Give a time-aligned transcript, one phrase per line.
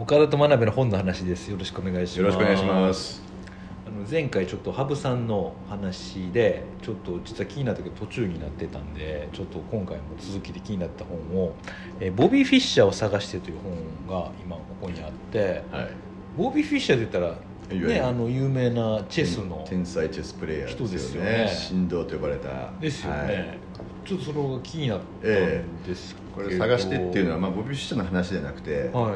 [0.00, 1.48] 岡田と真鍋の本の話です。
[1.48, 2.18] よろしくお願いします。
[2.20, 3.20] よろしくお願いします。
[3.84, 11.52] あの前回ちょっと羽生さんの話でちょっと実は気になったけど途中になってたんでちょっと今回も続きで気になった本を
[11.98, 13.56] 「えーボビー・フィッシャーを探して」という
[14.06, 15.88] 本が今ここにあってはい。
[16.36, 21.30] ボビー・フィッシャーって言ったらねあの有名なチェスの天才チェスプレイヤー人ですよね。
[21.30, 22.70] ね神道と呼ばれた。
[22.80, 23.58] ですよね、はい
[24.08, 29.12] ちょっとそれが気になったえんですけこど、れ探してっていうのは、まあ、ボビー・フィッシャーの話じゃなくて、あの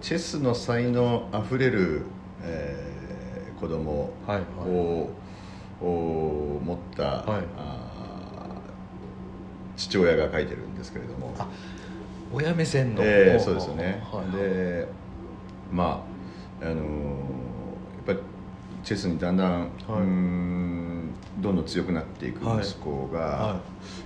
[0.00, 2.02] チェスの才能あふれる、
[2.42, 2.90] えー
[3.60, 4.70] 子供はいはい。
[4.70, 5.10] を、
[5.82, 7.42] お持った、はい。
[7.58, 11.34] あー父親が書いてるんですけれども。
[11.38, 11.46] あ
[12.32, 14.88] 親目線の、えーそうですよね、はいで
[15.72, 16.02] ま
[16.62, 18.18] ああのーやっぱり
[18.82, 20.89] チェスにだんだん、うーん
[21.40, 23.60] どんどん強くなっていく息子が、は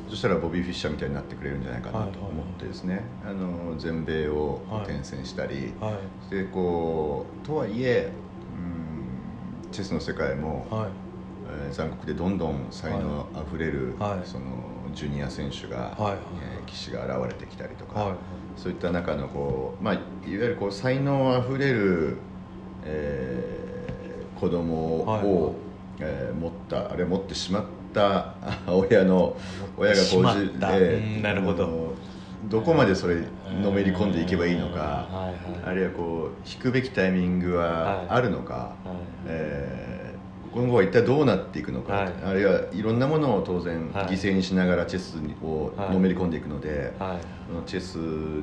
[0.09, 5.99] そしたらボビー・フィッシャーみたいになってくれるんじゃないかなと思ってですね、あの全米を転戦したり、は
[6.31, 6.35] い。
[6.35, 8.11] でこうとはいえ
[8.57, 10.89] うんチェスの世界も、はい。
[11.67, 14.27] えー残酷でどんどん才能あふれる、はい。
[14.29, 14.45] その
[14.95, 16.03] ジュニア選手が、はい。
[16.03, 16.17] はい
[16.59, 18.17] えー棋士が現れてきたりとか、はい。
[18.57, 22.17] そういった中のこう、まあ、いわゆるこう才能あふれる、
[22.85, 23.65] えー
[24.41, 25.64] 子供を、はい
[26.01, 28.35] えー持ったあれ持ってしまった
[28.67, 29.37] 親の
[29.77, 30.77] 親がこうしまった。
[30.77, 31.95] えーうんなるほど。
[32.49, 33.17] どこまでそれ
[33.63, 38.07] のめり込んでいけばいいのか、はいはいあるいはこう引くべきタイミングははい。
[38.09, 38.75] あるのか、はい。
[39.27, 39.95] えー
[40.55, 42.13] 今後は一体どうなっていくのか、はい。
[42.25, 44.07] あるいはいろんなものを当然はい。
[44.07, 46.93] 犠牲にしながらチェスをのめり込んでいくので、
[47.67, 47.97] チェス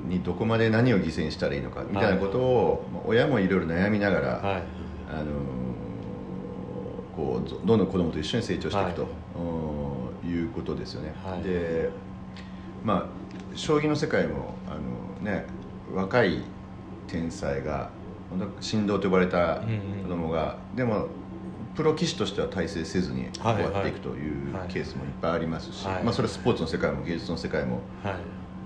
[0.09, 4.61] にどこまで何を犠牲にしたらいいのかみたいなことを、まあ親もいろいろ悩みながら、はい。
[5.09, 5.60] あのー
[7.21, 11.13] こうどどんどん子供と一緒に成長していくと、うんいうことですよね。
[11.23, 11.43] はい。
[11.43, 11.89] で
[12.83, 13.05] まあ
[13.55, 15.45] 将棋の世界もあの、ね、
[15.93, 16.41] 若い
[17.07, 17.89] 天才が
[18.61, 19.61] 神童と呼ばれた
[20.03, 21.07] 子供が、でも
[21.75, 23.63] プロ棋士としては大成せずに終はい。
[23.71, 24.67] わっていくというはい。
[24.69, 26.03] ケースもいっぱいありますし、はい。
[26.03, 28.15] まあ、それはスポーツの世界も芸術の世界もはい。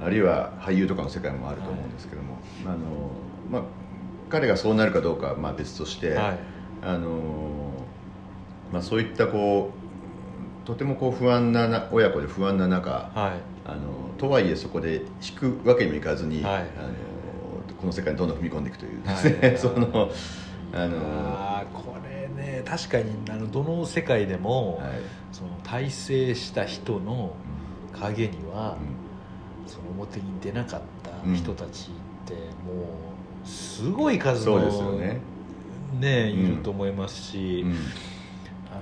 [0.05, 2.75] あるいは俳優とかの世界もあると思うんですけども、あの
[3.49, 3.61] まあ、
[4.29, 6.39] 彼がそうなるかどうかはまあ別として、はい。
[6.81, 7.71] あの
[8.71, 13.55] まあ、そういったこうとてもこう不安なな親子で不安な中はい。
[13.67, 16.61] あのとはいえそこで引くわけにもいかずに、はい。
[16.77, 16.93] あの
[17.79, 19.57] この世界にどんどん踏み込んでいくというですね、はい。
[19.57, 20.11] その
[20.73, 24.87] あのあーこれね確かにあのどの世界でも、はい。
[25.31, 27.35] その大成した人の
[27.99, 28.77] 陰には、
[29.67, 32.33] うその表に出なかった人たちって、
[32.65, 33.11] も
[33.43, 35.19] うすごい数のそうですよね。
[35.99, 36.45] ねうん。
[36.45, 37.75] いると思いますし、んうん
[38.75, 38.79] あ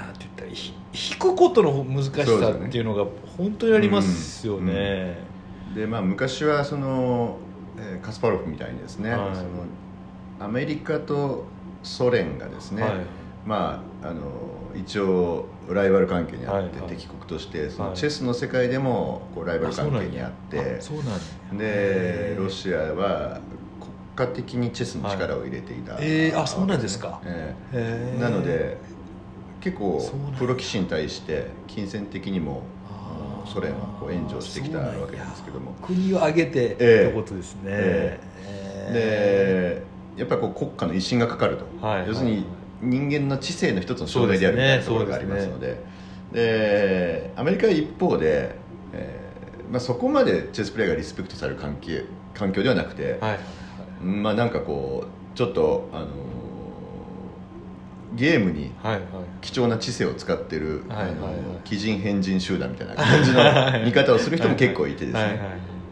[0.00, 0.72] のなんて言ったらひ
[1.12, 3.04] 引くことの難しさっていうのが
[3.36, 5.18] 本当にありますよね。
[5.74, 7.36] でまあ、昔はその、
[7.78, 9.36] えーカスパロフみたいにですね、はい。
[9.36, 9.48] その
[10.40, 11.44] アメリカと
[11.82, 12.92] ソ連がですね、はい。
[13.46, 14.22] まあ、あの
[14.74, 17.96] 一応ライバル関係にあって、敵国としてそのはい。
[17.96, 20.80] チェスの世界でもこうライバル関係にあって
[21.56, 23.40] でロシアは
[24.20, 27.20] 国家的にチェスに力を入れていた、えーあそうなんですか。
[27.24, 28.18] えへー。
[28.18, 28.76] えなので
[29.60, 30.00] 結構
[30.38, 32.62] プロ棋士に対して金銭的にも
[33.46, 35.72] ソ連はこう援助してきたわけなんですけども。
[35.82, 38.20] 国を挙げてってええことですね、え
[38.88, 39.84] え。
[40.16, 42.08] でやっぱりこう国家の威信がかかると、はい。
[42.08, 42.44] 要するに
[42.82, 45.78] 人間の知性の一つの障害であるみたいなところがありますので。
[46.32, 48.54] でアメリカは一方で、
[48.92, 52.04] えーまあ、そこまでチェスプレーがリスペクトされる関係
[52.34, 53.38] 環境ではなくて、はい
[54.02, 56.10] まあなんかこうちょっと、あのー
[58.16, 58.72] ゲームに
[59.40, 60.82] 貴重な知性を使ってる、
[61.64, 63.40] 奇人変人集団みたいな感じの
[63.86, 65.40] 見方をする人も結構いてですね、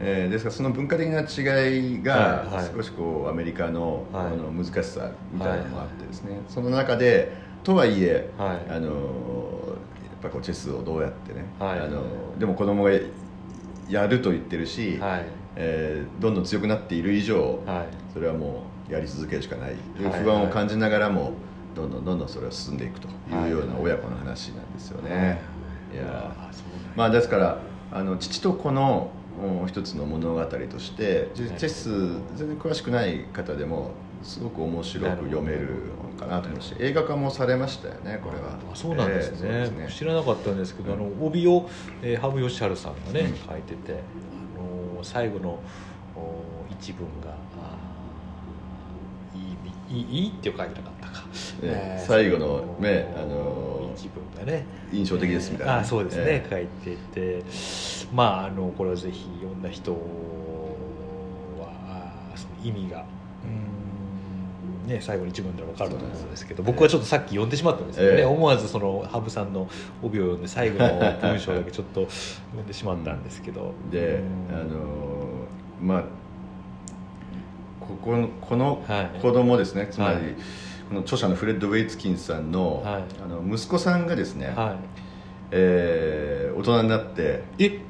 [0.00, 4.26] えーですからその文化的な違いが少しこうアメリカの,、はい。
[4.26, 7.32] あの難しさみたいなのもあってですね、その中で
[7.62, 8.58] とはいえ、はい。
[8.68, 8.94] あのやっ
[10.22, 11.78] ぱこうチェスをどうやってね、はい。
[11.78, 12.02] あの
[12.38, 12.90] でも子供が
[13.88, 15.24] やると言ってるし、はい
[15.60, 17.86] えーどんどん強くなっている以上、はい。
[18.14, 19.74] それはもうやり続けるしかない。
[20.22, 21.32] 不安を感じながらも、
[21.74, 23.82] どんどんどんどんそれは進んでいくというようなはい。
[23.82, 25.40] 親子の話なんですよね。
[25.90, 25.96] はい。
[25.96, 26.34] いや。
[26.96, 27.58] まあですから
[27.92, 29.10] あの父と子の
[29.62, 31.90] お一つの物語としてチェス
[32.36, 33.92] 全然詳しくない方でも
[34.22, 35.68] すごく面白く読める
[36.12, 38.58] のかなと思うし映画化もされましたよねこれは。
[38.72, 40.98] あそうなんですね,、ええそうです知らなかったんですけど、うん。
[40.98, 41.68] あの帯を、
[42.02, 43.36] えー、羽生善治さんがね、うん。
[43.36, 44.37] 書いてて、あのー
[45.02, 45.58] 最後の
[46.16, 47.34] お一文が
[49.90, 51.24] いいいいって書いてなかったか、
[51.62, 54.64] ええー最後のねあのー一文がね。
[54.92, 55.78] 印象的ですみたいな。
[55.78, 57.42] あそうですね、え書いてて。
[58.14, 59.98] まああのこれはぜひ読んだ人ま
[62.36, 63.06] すね意味がうん
[64.88, 68.24] ね最後に一文で分かると思うんですけど僕はちょっとさっき読んでしまったんですけどね、ええ。
[68.24, 69.68] 思わずその羽生さんの
[70.02, 70.88] 帯を読んで最後の
[71.20, 73.72] 文章だけちょっと読んでしまったんですけど。
[73.90, 74.20] で
[74.50, 74.56] うん。
[74.56, 74.68] あの
[75.80, 76.04] まあ
[77.80, 79.20] ここのこのはい。
[79.20, 80.24] 子供ですね、つまり、はい
[80.88, 83.02] この著者のフレッド・ウェイツキンさんの,、はい。
[83.22, 84.76] あの息子さんがですね、は
[85.50, 87.80] えー大人になっていえ？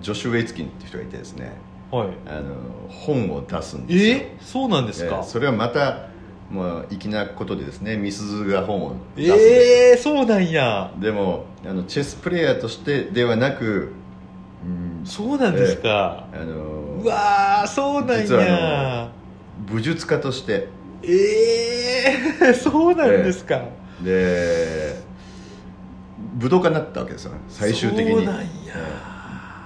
[0.00, 1.52] ジョシュ・ウェイツキンっていう人がいてですね
[1.90, 2.54] はいあの
[2.88, 6.08] 本を出すんですよえそうなんですかえーそれはまた
[6.50, 10.92] もう粋なことでですねみすずが本を出すんええそうなんや。
[10.98, 13.92] でもあのチェスプレーヤーとしてではなく、
[14.64, 16.54] うんそうなんですか、あの
[17.02, 19.10] うわーそうなん実はや
[19.66, 20.68] 武術家として。
[21.02, 22.16] え
[22.50, 23.62] えそうなんですか、
[24.02, 25.00] で
[26.34, 28.12] 武道家になったわけですよね最終的に。
[28.12, 28.44] そうなんや。
[28.74, 29.08] えー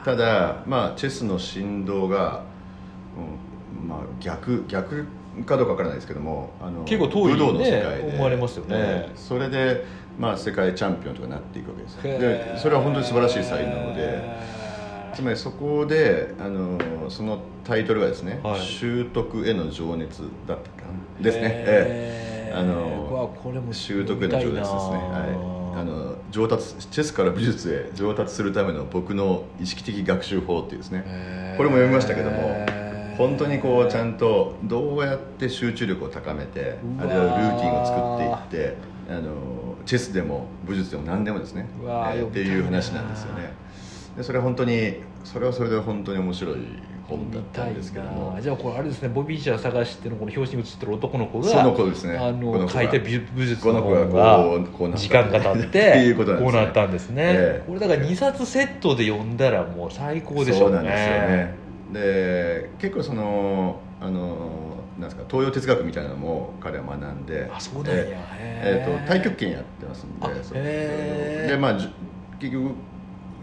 [0.05, 2.43] ただまあチェスの振動が、
[3.17, 5.07] うんまあ、逆逆
[5.47, 7.33] かどうかわからないですけどもあの結構遠いね。
[7.33, 8.13] 武道の世界で。
[8.15, 8.69] 思われますよね。
[8.71, 9.85] えーそれで、
[10.19, 14.03] まあ、世界チャンピオンとかになっていくわけですでそれは本当に素晴らしい才能で。
[14.03, 14.63] へ
[15.15, 16.79] つまりそこであの
[17.11, 18.61] そのタイトルがですね、はい。
[18.61, 20.89] 習得への情熱だったか
[21.19, 21.25] な。
[21.25, 22.53] ですね、ええ。
[22.55, 31.55] あのこれも習得への情熱ですね、はい、あの上達チェスから美術へ上達するための僕の意識的学習法っていうですね。
[31.57, 32.82] これも読みましたけども
[33.17, 38.77] 本当にこうちゃんとどうやって集中力を高めてあるいはルーティンを作っていって
[39.09, 43.53] あのチェスでも武術でも何でもですね、えーっていう話なんですよね。
[44.17, 46.57] でそれは本当にそれはそれで本当に面白い
[47.09, 48.39] 本だったんですけども。
[48.41, 52.17] じゃあこれあれですねボビー・シャー探してのこの表紙に写ってる男の子がその子ですね。
[52.17, 56.53] あこの書いた美武術のこの子が本がこうこうなった時間が経っっていてうことなんですね。
[56.53, 57.65] こうなったんですね、ええ。
[57.67, 60.59] これだから2冊セットで読んだらもう最高でしょね。
[60.59, 61.62] そううなんですよね
[61.93, 68.03] で結構そのあのなんですか東洋哲学みたいなのも彼は学んであそうなんや
[68.39, 68.89] えー。
[68.89, 71.75] えーと太極拳やってますんあででまあ
[72.39, 72.75] 結局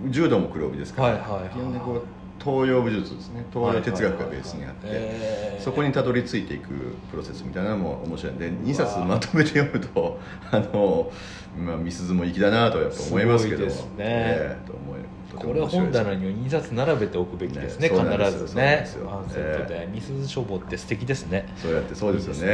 [0.08, 1.50] 柔道も黒帯ですから、はいはいはい。
[1.50, 2.04] 基本的にこう
[2.40, 3.46] 東洋武術ですね。
[3.54, 5.64] 東洋哲学がベースにあって、えー。
[5.64, 10.20] そこにたどり着いていくプロセスみたいなのも面白いんで2冊まとめて読むと
[10.52, 11.12] あの、
[11.58, 13.76] まあ、みすずも粋だなとやっぱ思いますけどもね。
[14.00, 14.99] ええと思い
[15.36, 17.90] これは本棚には2冊並べておくべきですね。
[17.90, 17.96] ね。
[17.96, 18.88] 必ずね。
[19.06, 21.48] ワンセットで、えみすず書房って素敵ですね。
[21.58, 22.42] そうやってそうですよね。
[22.42, 22.48] いい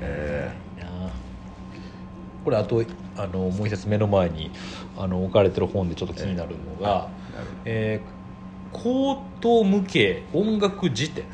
[0.00, 1.10] えいいな
[2.44, 2.82] これあと
[3.16, 4.50] あのもう一冊目の前に
[4.96, 7.08] あの置かれてる本でちょっと気になるのがなる
[7.64, 8.16] 「えー
[8.72, 11.24] 高等無形音楽辞典。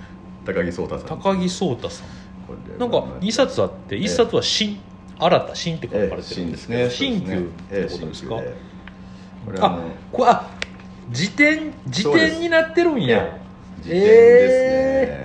[0.44, 1.08] 高木壮太さん。
[1.08, 2.78] 高木壮太さん。
[2.78, 4.78] なんか2冊あって1冊は新
[5.18, 7.32] 新た新って書かれてるんですけど、ええ新旧。
[7.32, 7.34] っ
[7.70, 8.44] ええてことですか、新旧。
[8.44, 8.54] で
[9.46, 9.78] これはあ
[10.12, 10.50] これあ
[11.12, 13.18] 辞典辞典になってるんや。
[13.18, 13.42] え
[13.82, 14.72] 辞典ですね。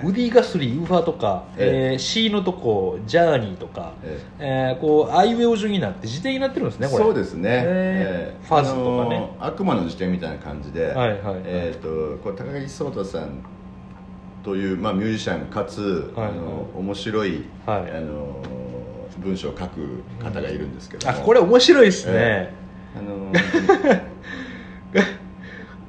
[0.04, 0.08] ー。
[0.08, 1.92] ウディ・ガスリーウーファーとか、ええ。
[1.92, 4.76] えー C のとこジャーニーとか、ええ。
[4.78, 7.04] ーこうあいうえお順になって辞典になってるんですねこれ。
[7.04, 8.44] そうですね、えー。
[8.44, 9.30] えファズとかね。
[9.40, 11.20] 悪魔の辞典みたいな感じで、はいはい。
[11.20, 13.44] はいえー、とこれ高木壮太さん
[14.42, 16.32] という、まあ、ミュージシャンかつ、はいはい。
[16.32, 17.90] あの面白い、はい。
[17.96, 18.42] あの
[19.18, 22.54] 文章を書く方がいるんですけども、あこれ面白いですね、え
[22.96, 23.32] あの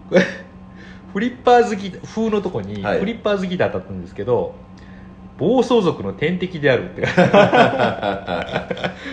[1.13, 2.99] フリッパー好き風のとこに、はい。
[2.99, 4.55] フリッパー好きで当たったんですけど
[5.37, 7.07] 暴走族の天敵であるって。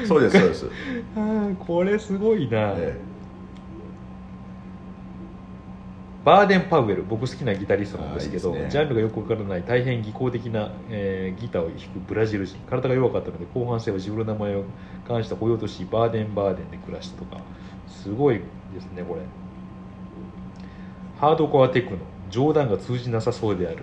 [0.06, 0.70] そうですそうです、
[1.60, 2.96] これすごいな、え
[6.24, 8.66] バーデン・パウエル僕好きなギタリストなんですけどね。
[8.68, 12.58] ジャンルがよくわからない大変技巧的な、えーギターを弾くブラジル人。
[12.68, 14.64] 体が弱かったので後半戦は自分の名前を
[15.04, 17.40] 冠した雇用としバーデン・バーデンで暮らしたとか。
[17.86, 18.40] すごい
[18.74, 19.20] ですねこれ
[21.18, 21.98] ハードコアテクノ
[22.30, 23.78] 冗談が通じなさそうである。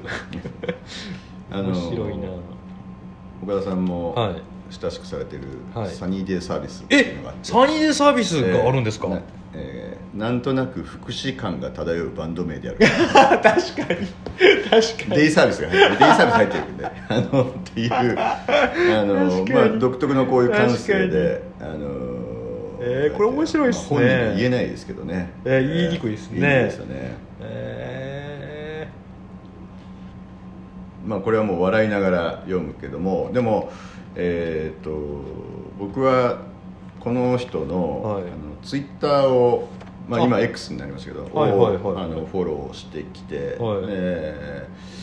[1.52, 2.28] 面白いな、
[3.44, 4.42] 岡田さんもはい。
[4.82, 5.44] 親しくされてる
[5.76, 5.90] はい。
[5.90, 9.22] サニーデイサービスっていうえのがあって、サニーデイサービスがあるんですか、えーな
[9.56, 12.78] えーなんとなく福祉感が漂うバンド名である。
[13.18, 14.08] 確かに。
[14.70, 15.16] 確かに。
[15.16, 15.90] デイサービスが入ってる。
[15.90, 16.86] デイサービス入ってるんで。
[17.10, 22.13] あのっていうあのまあ独特のこういう感性確であの
[22.86, 23.98] えーこれ面白いっすね。
[23.98, 26.40] まあ本人で言えないですけどね、えー言いにくいですね。
[26.40, 27.18] 言いにくいですよね。
[27.40, 28.88] え
[31.06, 33.72] まあこれはもう笑いながら読むけどもでも
[34.16, 34.92] えっ、と
[35.80, 36.40] 僕は
[37.00, 38.24] この人の,、はい。
[38.24, 38.32] あの
[38.64, 39.68] ツイッターを
[40.08, 40.24] まあ、あ。
[40.26, 43.86] 今 X になりますけど、はいはいはいをあのフォローしてきて、はい。
[43.88, 45.03] えー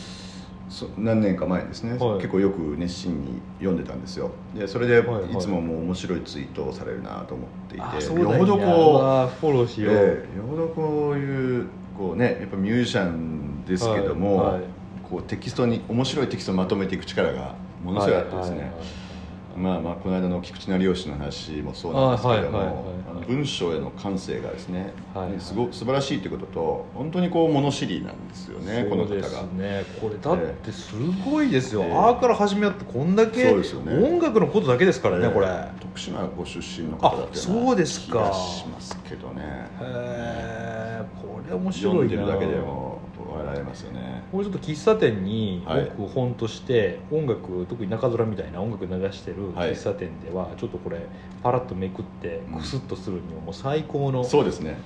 [0.97, 2.17] 何年か前ですね、はい。
[2.17, 4.31] 結構よく熱心に読んでたんですよ。
[4.55, 5.37] でそれでいはいはい。
[5.39, 14.63] つももう面白いツイートをされるなと思っていて、あそうなんやよほどこわフォローしう、よう、えーよほどこういうこうねやっぱミュージシャンですけども、はいはい。
[15.09, 19.57] こうテキストに面白いテキストをまとめていく力がものすごいあってですね、はいはいはい。
[19.57, 25.39] まあまあこの間の菊池成吉の話もそうなんですけれどもあ文章への感性がですね、はいはい。
[25.39, 29.21] すご素晴らしいということと本当にこう物知りなんですよねこの方が。
[29.53, 30.93] ねこれだってす
[31.25, 31.91] ごいですよ、ええ。
[31.93, 35.47] あーから始めあってこんだけ音楽のことだけですからね、えーこれ。
[35.47, 38.05] へ徳島ご出身の方だってそうですか。
[38.07, 39.41] 気がしますけどね。
[39.81, 41.01] え。
[41.21, 42.01] これ面白いな。
[42.01, 42.90] 読んでるだけでも
[43.33, 44.23] 笑えますよね。
[44.31, 45.91] これちょっと喫茶店にはい。
[45.97, 49.71] 僕本として音楽特に中空みたいな音楽流してるはい。
[49.71, 50.99] 喫茶店ではちょっとこれ
[51.43, 52.59] パラッとめくってうん。
[52.59, 54.77] クスッとするにはもう最高の、そうですね、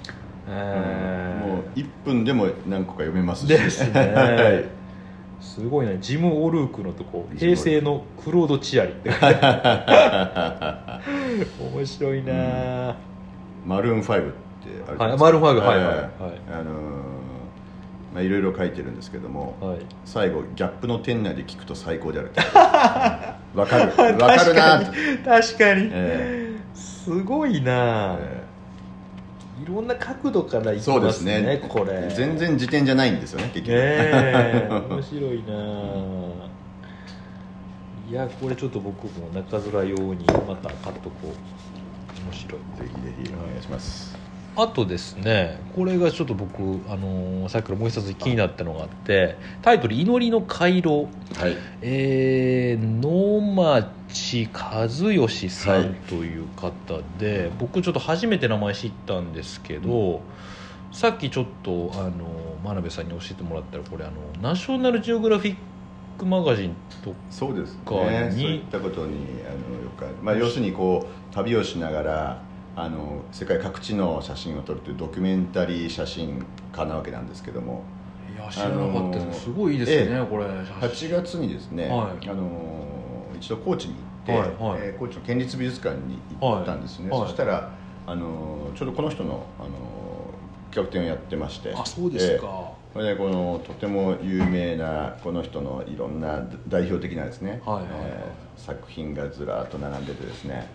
[0.48, 1.48] えー。
[1.48, 3.50] もう1分でも何個か読めますし。
[3.50, 4.00] ですね。
[4.14, 4.66] はい。
[5.42, 9.10] すごいねジム・オルークのとこ平成のクロード・チアリって
[11.76, 12.96] 面白いな、
[13.66, 14.34] マルーン5ってある
[14.66, 15.04] じゃないですか。
[15.04, 16.34] はいマルーン5はいはいええはい。
[16.52, 16.95] あのー
[18.16, 19.80] まあいろいろ書いてるんですけども、はい。
[20.06, 22.32] 最後ギャップの店内で聞くと最高である
[23.54, 23.92] わかる。
[24.18, 24.80] わかるな
[25.26, 28.44] 確かに、えすごいな、え
[29.62, 31.42] いろんな角度からいきそうでますすね。
[31.42, 32.10] ねこれ。
[32.16, 34.70] 全然時点じゃないんですよね結局、ねえ。
[34.90, 35.54] 面白いな。
[38.10, 42.24] いやこれちょっと僕も中面用にまた買っとこう。
[42.24, 42.62] 面白い。
[42.80, 44.25] ぜひぜひお願いします
[44.58, 45.60] あとですね。
[45.76, 51.56] これがちょっと僕、あのーさっきからもう一つ気になったのがあってタイトル「祈りの回廊」はい。
[51.82, 60.22] えー、野町和義さはいんという方で、僕ちょっと初めて名前知ったんですけど、
[60.92, 65.56] さっきちょっとあの真鍋さんに教えてもらったらこれあのナショナルジオグラフィッ
[66.18, 68.32] クマガジンとそうですかね。
[68.34, 72.42] にそういったことにあのよくある、まあ、要するにこう旅をしながら
[72.78, 77.84] あの世界各地の写真を撮るというドキュメンタリー写真家なわけなんですけども。
[78.34, 82.30] いや知らなかったです、あのーすごいいいですね、ええこれ8月にですね、はい。
[82.30, 82.86] あの
[83.40, 84.90] 一度高知に行って、はいはい。
[84.90, 87.20] えー高知の県立美術館に行ったんですね、はい。
[87.22, 87.30] はい。
[87.30, 87.72] そしたら
[88.08, 89.70] あのちょうどこの人のあの
[90.72, 91.74] 企画展をやってまして。
[91.74, 98.00] あそうですか、えれでこのとても有名なこの人のいろんな代表的なですね、はいはいはい。
[98.02, 100.68] えー作品がずらっと並んでてですね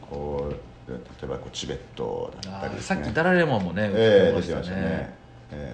[0.00, 3.02] こう例えばこうチベットだったりですね。
[3.02, 4.64] さっきダラレマンもね出てましたね。
[4.72, 5.20] えー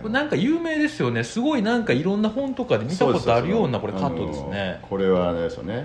[0.00, 1.22] これなんか有名ですよね。
[1.22, 4.78] すごいなんかいろんな本とかで見たことあるようなこれカットですね。
[4.80, 5.74] これはあれですよね。
[5.74, 5.84] あの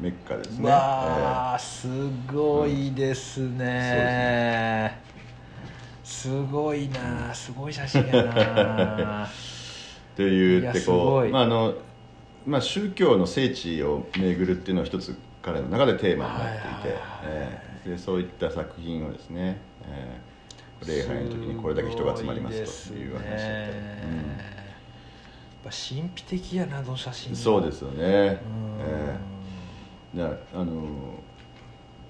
[0.00, 0.68] メッカですね。
[0.68, 1.88] わあ、す
[2.32, 4.96] ごいですね、
[6.04, 9.26] すごいなすごい写真やな。
[9.26, 9.28] っ
[10.14, 11.74] ていうってこう、まああの
[12.46, 20.30] まあ、宗教の聖地を巡るっていうのは一つ彼の中でテーマになっていて、えーでそういった作品をですね、えー
[20.86, 23.28] 礼拝の時にこれだけ人が集まりますという話だっ
[25.62, 27.32] たり、神秘的やなあの写真。
[27.32, 28.40] うんそうですよね、え
[30.14, 30.20] うん。
[30.20, 30.72] ーだあの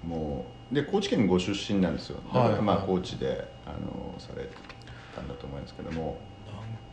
[0.07, 2.21] もうで高知県ご出身なんですよ。
[2.29, 4.49] はいまあ、高知であのされ
[5.17, 6.19] たんだと思いますけども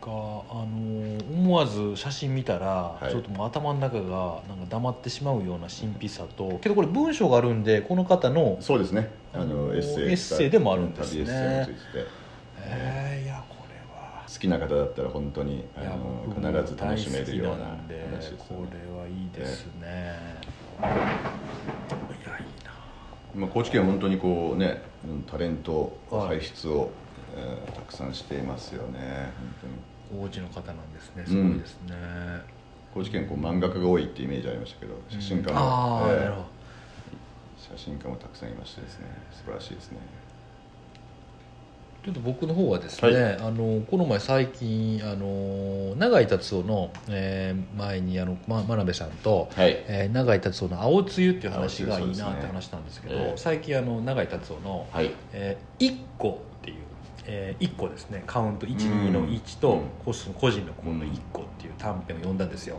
[0.08, 3.10] かあの思わず写真見たら、い。
[3.10, 9.10] ちょっともう頭の中がなんか黙ってしまうような神秘さとけどこれ文章があるんでこの方のそうですね。
[9.34, 11.68] ああののエッセイエッセイでもあるんですね。
[12.60, 14.24] えー、いやこれは。
[14.28, 20.16] 好きな方だったら本当にあの必ず楽しめるような話ですよこねれはいいですね、
[20.80, 22.72] いやいいな。
[23.36, 26.28] まあ、高知県は本当にこうねうんタレントはい。
[26.40, 26.90] 輩出を、
[27.36, 29.32] えーたくさんしていますよね。
[29.62, 29.72] 本
[30.14, 31.24] 王子の方なんですね。
[31.26, 31.96] すごいですね、
[32.94, 36.58] 高知県こう漫画家が多いってイメージありましたけど写真家も、ああ、えー
[37.58, 39.08] 写真家もたくさんいましてですね。
[39.32, 39.98] 素晴らしいですね。
[42.06, 43.34] ちょっと僕の方はですね、はい。
[43.36, 49.84] あのこの前最近あの永井達夫の、えー前にあの、ま、真鍋さんと、はい。
[49.88, 56.42] えー永井達夫の「青つゆ」っていう話がいいなって話したんですけどええ最近あの永井達夫のはい「えー、一個」
[57.30, 59.82] えー、1個ですねカウント12の1と、うん。
[60.06, 62.78] 個人のこの1個っていう短編を読んだんですよ。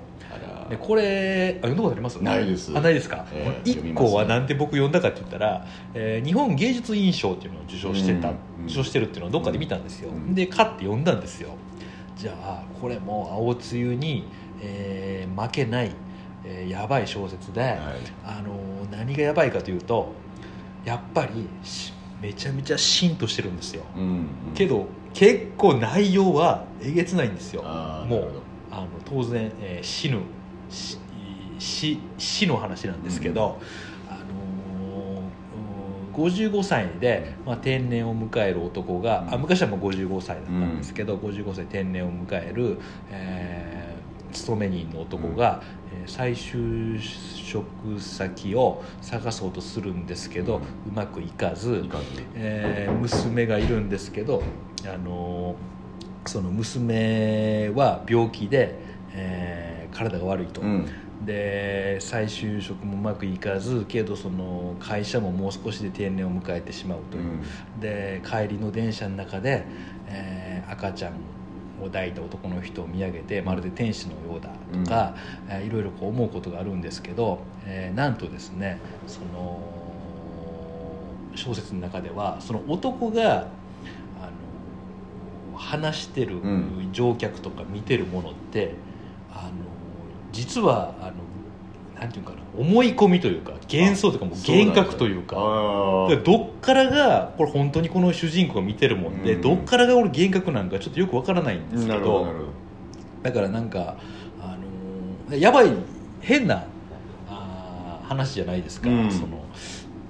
[0.71, 2.23] でこれあ読んだことあります？
[2.23, 2.77] ないです。
[2.77, 11.51] あないですか、ええこの1個はなんで僕読んだかって言ったら、えー日本芸術院賞っていうのを受賞してた、うん受賞してるっていうのをどっかで見たんですよ、うんで買って読んだんですよ。
[12.17, 14.25] じゃあこれも青つゆに、
[14.63, 15.91] えー負けない、
[16.45, 17.79] えーやばい小説で、はい。
[18.25, 20.13] あのー何がやばいかというと
[20.85, 23.85] やっぱりしめちゃめちゃシンとしてるんですよ。
[23.97, 24.55] うんうん。
[24.55, 27.63] けど結構内容はえげつないんですよ。
[27.63, 28.33] もう
[28.71, 30.21] あの当然、えー死ぬ
[30.71, 30.99] し
[31.59, 33.59] 死死の話なんですけど、
[34.09, 35.29] あのーうん
[36.19, 39.43] 55歳で、まあ、定年を迎える男が、あうん。
[39.43, 42.79] 昔はもう55歳だったんですけど、55歳定年を迎える、
[43.11, 43.98] えー
[44.33, 47.65] 勤め人の男が、えー再就職
[48.01, 51.89] 先を探そうとするんですけど、ううんまくいかずい
[52.35, 54.43] えー娘がいるんですけど、
[54.85, 58.75] あのーその娘は病気で、
[59.13, 60.87] えー体が悪いと、うん。
[61.25, 67.25] で再就職もうまくいかずけどその会社ももう少しで定年を迎えてしまうという、
[67.81, 69.65] で帰りの電車の中で、
[70.07, 71.15] えー赤ちゃん
[71.83, 74.51] を抱いた男の人を見上げてまるで天使のようだ
[74.85, 75.15] とか、
[75.49, 79.61] えーいろいろこう思うことがあるんですけど、えーなんとですねその
[81.35, 83.49] 小説の中ではその男が
[84.21, 84.31] あ
[85.53, 86.89] の話してるうん。
[86.93, 88.75] 乗客とか見てるものって、
[89.31, 89.51] あの
[90.33, 91.13] 実はあの
[92.01, 95.37] なんていうかな思い込みというか幻想というかもう幻覚というか。
[96.25, 99.41] どっからがこれ本当にこの主人公が見てるもんで、うん。
[99.41, 102.27] どっからが俺幻覚なんかちょっとよくわからないんですけど
[103.23, 103.97] だからなんか、
[104.41, 104.57] あ
[105.29, 105.73] のーやばい
[106.21, 106.65] 変な
[107.29, 109.11] あー話じゃないですか、うん。
[109.11, 109.45] その。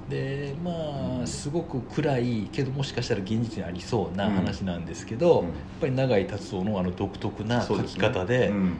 [0.08, 5.46] でまあすごく暗いけどもしかしたら現実にありそうな話なんですけど、うん。
[5.46, 8.76] やっぱり永井達夫のあの独特な書き方でそうすねうん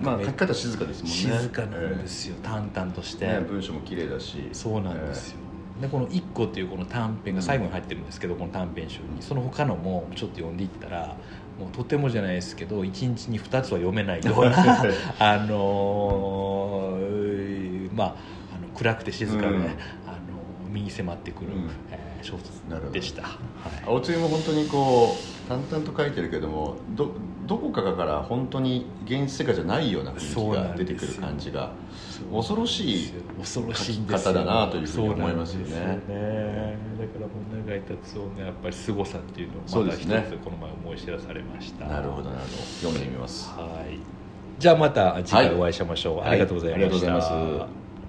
[0.00, 1.16] まあ書き方静かですもんね。
[1.16, 4.48] 静かなんですよ、淡々として、ええね文章も綺麗だし。
[4.52, 5.38] そうなんですよ、
[5.80, 9.20] でこの「一個」っていうこの短編が最後に入ってるんですけど、この短編集に。
[9.20, 11.16] その他のもちょっと読んでいったら
[11.58, 14.82] もうとてもじゃないですけど1日に2つは読めないような
[15.20, 19.62] あのーまああの暗くて静かで、うん。
[19.62, 19.70] あの
[20.72, 21.70] 身に迫ってくる、うん。
[21.90, 23.36] えー小説でした、はい。
[23.86, 27.14] 青つゆも本当にこう淡々と書いてるけどもど
[27.46, 31.72] どこかから本当に現実世界じじゃないような雰囲気が出てくる感じが
[32.32, 35.72] 恐ろしい恐ろしい方だなというふうに思いますよね。
[35.72, 36.78] よね。
[36.98, 40.08] だからもう永井達夫のやっぱり凄さっていうのをまた一つ
[40.44, 41.86] この前思い知らされました。
[41.86, 42.62] なるほどなるほど。
[42.82, 43.50] 読んでみます。
[43.50, 43.98] はい。
[44.58, 46.28] じゃあまた次回お会いしましょう、はい。
[46.30, 47.83] ありがとうございました、はい